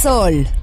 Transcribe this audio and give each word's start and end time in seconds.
Sol. 0.00 0.59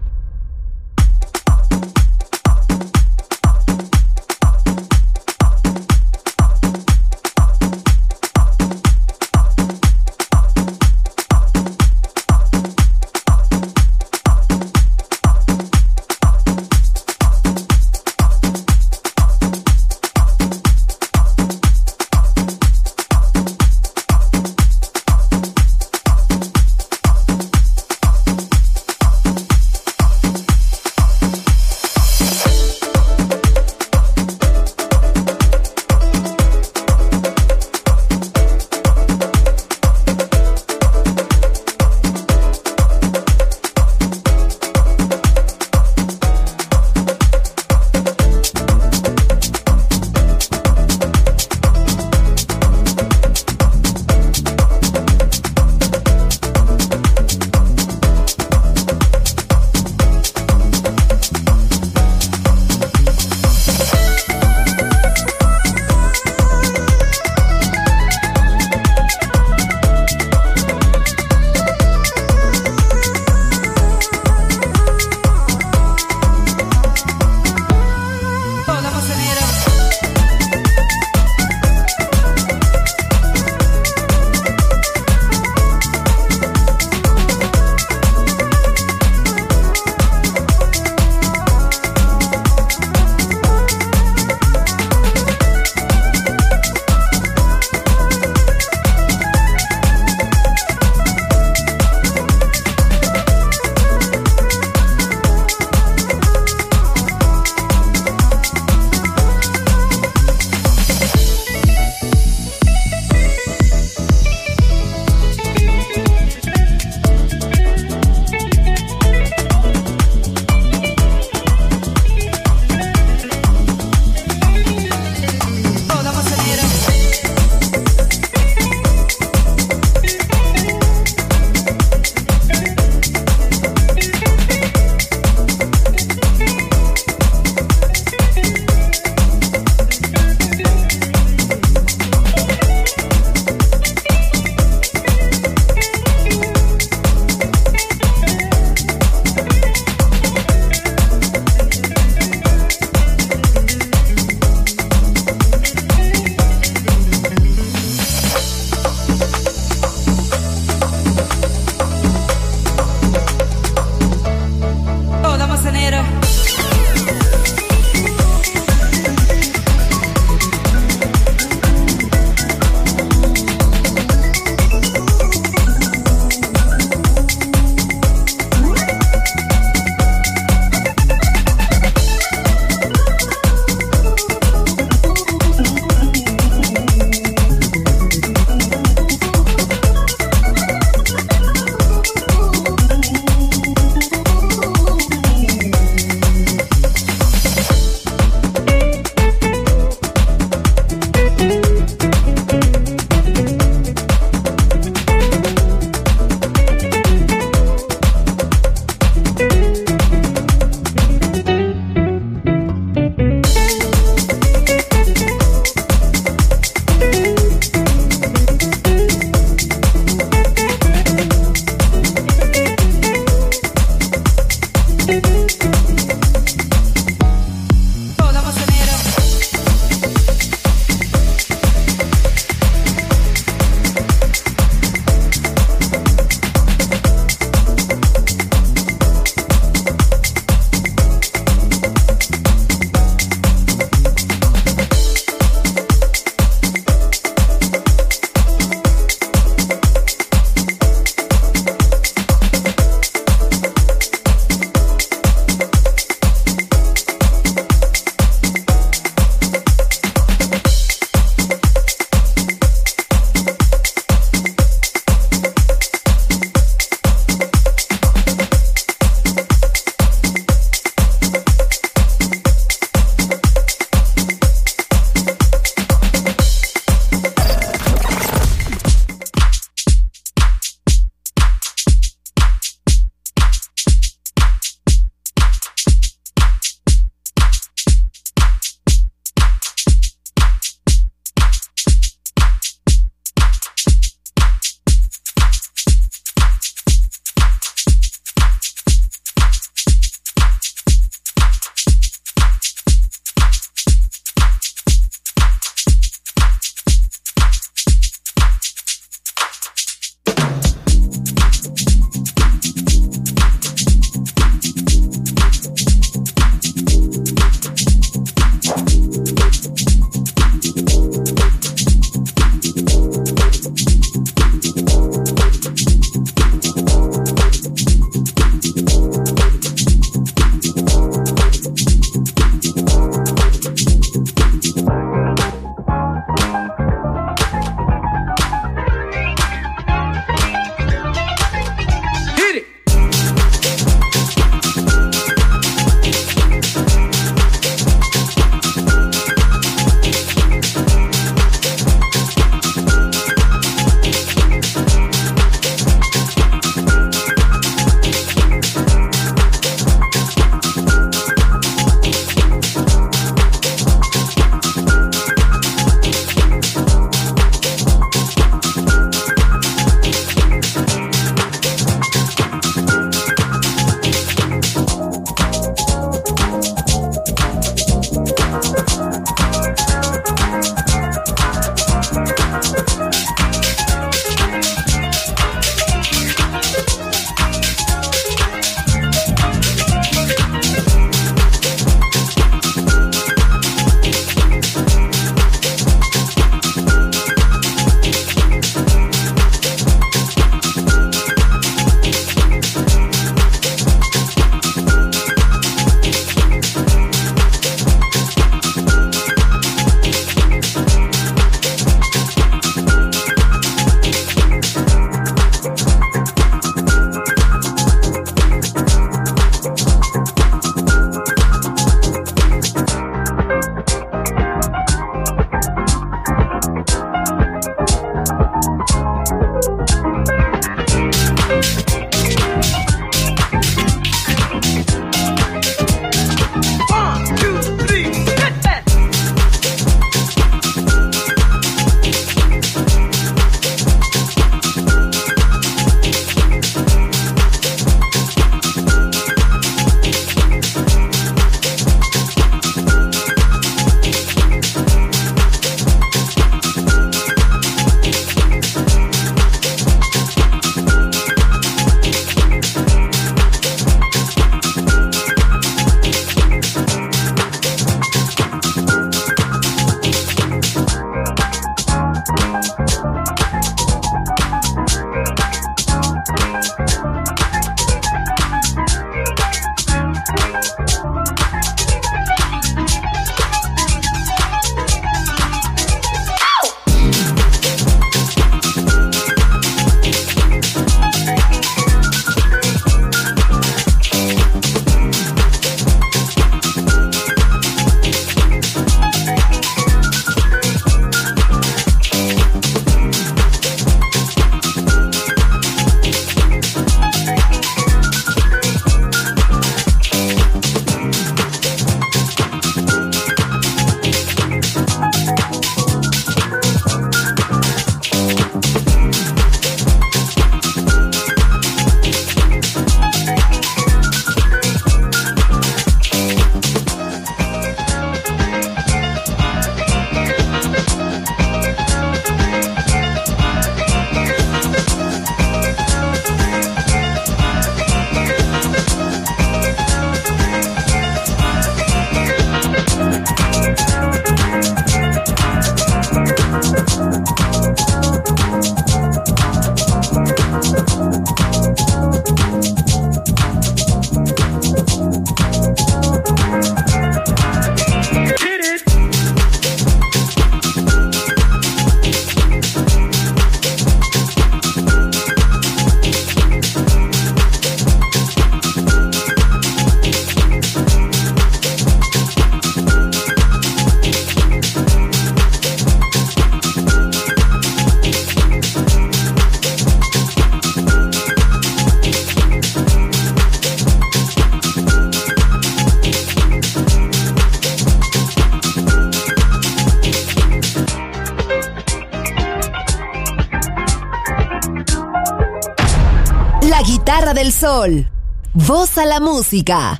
Sol. 597.67 598.08
Voz 598.53 598.97
a 598.97 599.06
la 599.06 599.19
música. 599.19 599.99